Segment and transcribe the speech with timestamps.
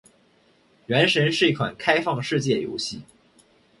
[0.87, 3.03] 《原神》是一款开放世界游戏。